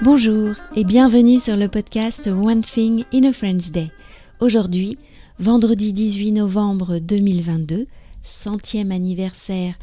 [0.00, 3.90] Bonjour et bienvenue sur le podcast One Thing in a French Day.
[4.38, 4.96] Aujourd'hui,
[5.40, 7.88] vendredi 18 novembre 2022,
[8.22, 9.76] centième anniversaire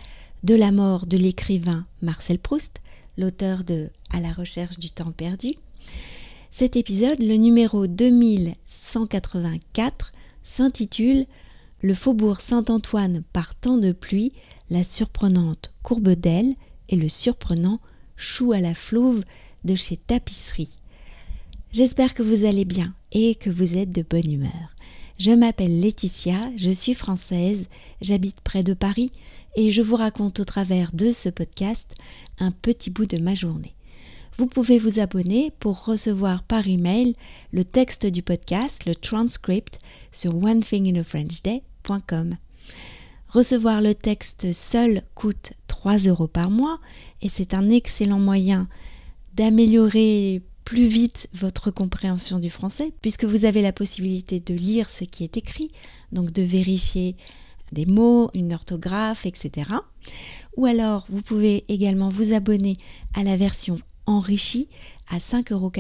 [0.44, 2.78] de la mort de l'écrivain Marcel Proust,
[3.18, 5.52] l'auteur de À la recherche du temps perdu.
[6.50, 10.14] Cet épisode, le numéro 2184,
[10.44, 11.26] s'intitule
[11.82, 14.32] Le faubourg Saint-Antoine par temps de pluie,
[14.70, 16.56] la surprenante courbe d'ailes
[16.88, 17.82] et le surprenant
[18.16, 19.26] chou à la flouve
[19.66, 20.78] de chez Tapisserie.
[21.72, 24.76] J'espère que vous allez bien et que vous êtes de bonne humeur.
[25.18, 27.68] Je m'appelle Laetitia, je suis française,
[28.02, 29.12] j'habite près de Paris
[29.56, 31.96] et je vous raconte au travers de ce podcast
[32.40, 33.76] un petit bout de ma journée.
[34.38, 37.16] Vous pouvez vous abonner pour recevoir par email
[37.52, 39.80] le texte du podcast, le transcript,
[40.12, 42.36] sur onethinginafrenchday.com.
[43.30, 46.80] Recevoir le texte seul coûte 3 euros par mois
[47.22, 48.68] et c'est un excellent moyen
[49.36, 55.04] d'améliorer plus vite votre compréhension du français, puisque vous avez la possibilité de lire ce
[55.04, 55.72] qui est écrit,
[56.12, 57.16] donc de vérifier
[57.72, 59.70] des mots, une orthographe, etc.
[60.58, 62.78] Ou alors, vous pouvez également vous abonner
[63.14, 63.78] à la version
[64.08, 64.70] enrichie
[65.10, 65.72] à 5,90 euros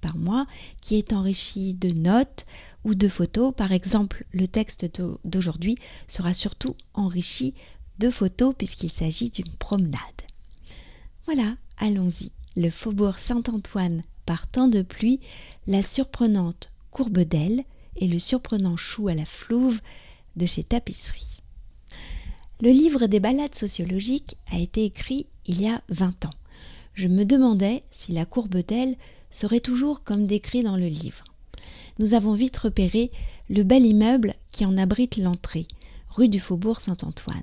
[0.00, 0.46] par mois,
[0.80, 2.46] qui est enrichie de notes
[2.84, 3.52] ou de photos.
[3.54, 4.90] Par exemple, le texte
[5.24, 7.54] d'aujourd'hui sera surtout enrichi
[7.98, 10.00] de photos puisqu'il s'agit d'une promenade.
[11.26, 12.35] Voilà, allons-y.
[12.56, 15.20] Le faubourg Saint-Antoine par temps de pluie,
[15.66, 17.64] la surprenante courbe d'ailes
[17.96, 19.80] et le surprenant chou à la flouve
[20.36, 21.42] de chez Tapisserie.
[22.62, 26.34] Le livre des ballades sociologiques a été écrit il y a 20 ans.
[26.94, 28.96] Je me demandais si la courbe d'ailes
[29.30, 31.24] serait toujours comme décrit dans le livre.
[31.98, 33.10] Nous avons vite repéré
[33.50, 35.66] le bel immeuble qui en abrite l'entrée,
[36.08, 37.42] rue du Faubourg Saint-Antoine.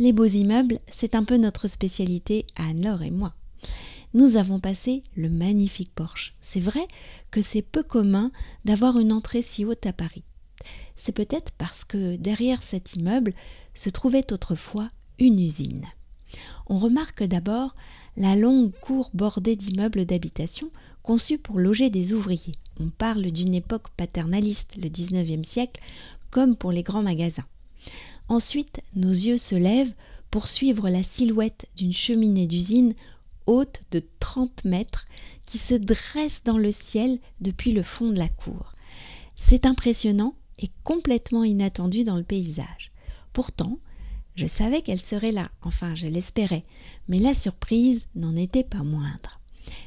[0.00, 3.34] Les beaux immeubles, c'est un peu notre spécialité à Anne-Laure et moi
[4.14, 6.34] nous avons passé le magnifique porche.
[6.40, 6.86] C'est vrai
[7.30, 8.30] que c'est peu commun
[8.64, 10.24] d'avoir une entrée si haute à Paris.
[10.96, 13.34] C'est peut-être parce que derrière cet immeuble
[13.74, 15.86] se trouvait autrefois une usine.
[16.66, 17.74] On remarque d'abord
[18.16, 20.70] la longue cour bordée d'immeubles d'habitation
[21.02, 22.52] conçus pour loger des ouvriers.
[22.80, 25.80] On parle d'une époque paternaliste, le XIXe siècle,
[26.30, 27.44] comme pour les grands magasins.
[28.28, 29.92] Ensuite, nos yeux se lèvent
[30.30, 32.94] pour suivre la silhouette d'une cheminée d'usine
[33.46, 35.06] haute de 30 mètres
[35.44, 38.72] qui se dresse dans le ciel depuis le fond de la cour.
[39.36, 42.92] C'est impressionnant et complètement inattendu dans le paysage.
[43.32, 43.78] Pourtant,
[44.34, 46.64] je savais qu'elle serait là, enfin je l'espérais,
[47.08, 49.40] mais la surprise n'en était pas moindre.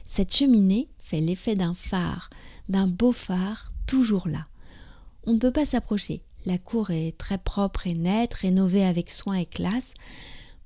[0.05, 2.29] Cette cheminée fait l'effet d'un phare,
[2.69, 4.45] d'un beau phare toujours là.
[5.25, 6.21] On ne peut pas s'approcher.
[6.45, 9.93] La cour est très propre et nette, rénovée avec soin et classe,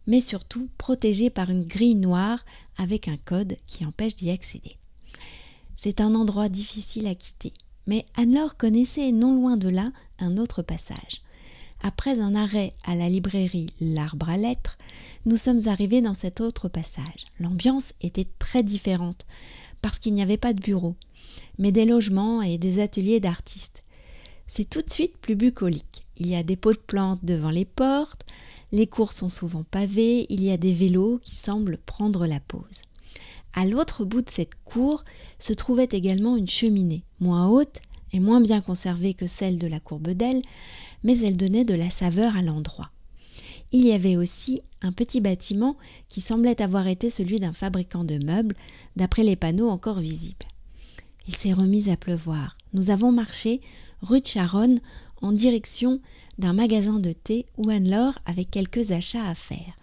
[0.09, 2.43] mais surtout protégé par une grille noire
[2.77, 4.75] avec un code qui empêche d'y accéder.
[5.77, 7.53] C'est un endroit difficile à quitter,
[7.85, 11.21] mais Anne-Laure connaissait non loin de là un autre passage.
[11.81, 14.79] Après un arrêt à la librairie L'Arbre à Lettres,
[15.25, 17.27] nous sommes arrivés dans cet autre passage.
[17.39, 19.27] L'ambiance était très différente,
[19.81, 20.95] parce qu'il n'y avait pas de bureau,
[21.59, 23.83] mais des logements et des ateliers d'artistes.
[24.47, 25.88] C'est tout de suite plus bucolique.
[26.19, 28.25] Il y a des pots de plantes devant les portes,
[28.71, 32.83] les cours sont souvent pavés, il y a des vélos qui semblent prendre la pause.
[33.53, 35.03] À l'autre bout de cette cour
[35.39, 37.81] se trouvait également une cheminée, moins haute
[38.11, 40.41] et moins bien conservée que celle de la courbe d'elle,
[41.03, 42.91] mais elle donnait de la saveur à l'endroit.
[43.71, 45.77] Il y avait aussi un petit bâtiment
[46.07, 48.55] qui semblait avoir été celui d'un fabricant de meubles,
[48.95, 50.47] d'après les panneaux encore visibles.
[51.27, 52.57] Il s'est remis à pleuvoir.
[52.73, 53.61] Nous avons marché
[54.01, 54.79] rue de Charonne
[55.21, 55.99] en direction
[56.37, 59.75] d'un magasin de thé où Anne-Laure avait quelques achats à faire.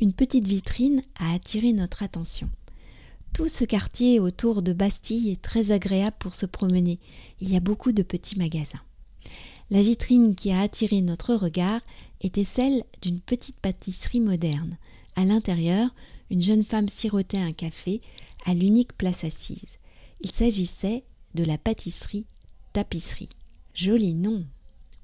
[0.00, 2.50] Une petite vitrine a attiré notre attention.
[3.32, 6.98] Tout ce quartier autour de Bastille est très agréable pour se promener.
[7.40, 8.80] Il y a beaucoup de petits magasins.
[9.70, 11.80] La vitrine qui a attiré notre regard
[12.20, 14.78] était celle d'une petite pâtisserie moderne.
[15.16, 15.90] À l'intérieur,
[16.30, 18.00] une jeune femme sirotait un café
[18.44, 19.78] à l'unique place assise.
[20.20, 22.26] Il s'agissait de la pâtisserie
[22.72, 23.28] Tapisserie.
[23.74, 24.46] Joli nom.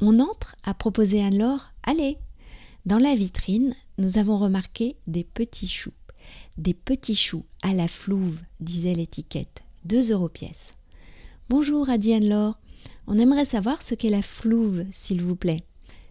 [0.01, 1.73] On entre, a proposé Anne-Laure.
[1.83, 2.19] Allez
[2.87, 5.93] Dans la vitrine, nous avons remarqué des petits choux.
[6.57, 9.63] Des petits choux à la flouve, disait l'étiquette.
[9.85, 10.75] Deux euros pièce.
[11.49, 12.59] Bonjour, a dit Anne-Laure.
[13.07, 15.63] On aimerait savoir ce qu'est la flouve, s'il vous plaît.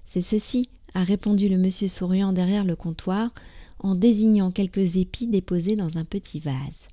[0.05, 3.33] C'est ceci, a répondu le monsieur souriant derrière le comptoir,
[3.79, 6.87] en désignant quelques épis déposés dans un petit vase.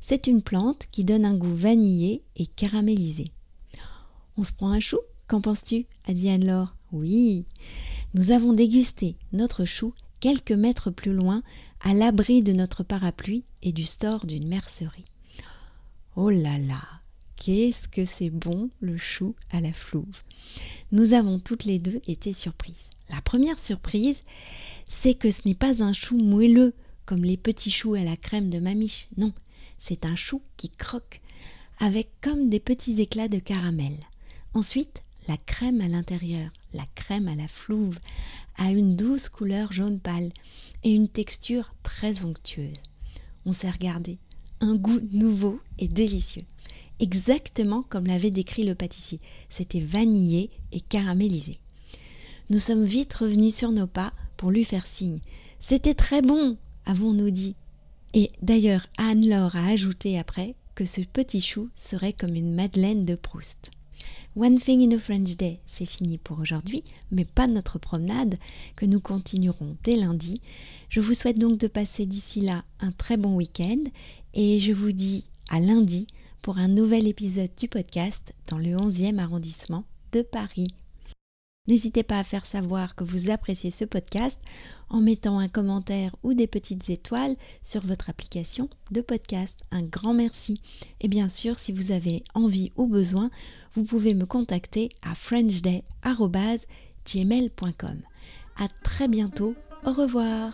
[0.00, 3.26] C'est une plante qui donne un goût vanillé et caramélisé.
[4.36, 4.98] On se prend un chou?
[5.30, 5.86] Qu'en penses-tu?
[6.08, 6.74] a dit Anne-Laure.
[6.90, 7.44] Oui.
[8.14, 11.44] Nous avons dégusté notre chou quelques mètres plus loin,
[11.80, 15.04] à l'abri de notre parapluie et du store d'une mercerie.
[16.16, 16.82] Oh là là,
[17.36, 20.20] qu'est-ce que c'est bon le chou à la flouve.
[20.90, 22.90] Nous avons toutes les deux été surprises.
[23.08, 24.24] La première surprise,
[24.88, 26.74] c'est que ce n'est pas un chou moelleux
[27.06, 29.06] comme les petits choux à la crème de mamiche.
[29.16, 29.32] Non,
[29.78, 31.20] c'est un chou qui croque
[31.78, 33.94] avec comme des petits éclats de caramel.
[34.54, 38.00] Ensuite, la crème à l'intérieur, la crème à la flouve,
[38.56, 40.32] a une douce couleur jaune pâle
[40.82, 42.82] et une texture très onctueuse.
[43.46, 44.18] On s'est regardé,
[44.60, 46.42] un goût nouveau et délicieux,
[46.98, 49.20] exactement comme l'avait décrit le pâtissier.
[49.48, 51.60] C'était vanillé et caramélisé.
[52.48, 55.20] Nous sommes vite revenus sur nos pas pour lui faire signe.
[55.60, 56.56] C'était très bon,
[56.86, 57.54] avons-nous dit.
[58.14, 63.14] Et d'ailleurs, Anne-Laure a ajouté après que ce petit chou serait comme une Madeleine de
[63.14, 63.70] Proust.
[64.36, 68.38] One Thing in a French Day, c'est fini pour aujourd'hui, mais pas notre promenade,
[68.76, 70.40] que nous continuerons dès lundi.
[70.88, 73.82] Je vous souhaite donc de passer d'ici là un très bon week-end
[74.34, 76.06] et je vous dis à lundi
[76.42, 79.82] pour un nouvel épisode du podcast dans le 11e arrondissement
[80.12, 80.74] de Paris.
[81.70, 84.40] N'hésitez pas à faire savoir que vous appréciez ce podcast
[84.88, 89.60] en mettant un commentaire ou des petites étoiles sur votre application de podcast.
[89.70, 90.60] Un grand merci.
[91.00, 93.30] Et bien sûr, si vous avez envie ou besoin,
[93.74, 98.02] vous pouvez me contacter à frenchday.gmail.com.
[98.56, 99.54] À très bientôt.
[99.84, 100.50] Au revoir.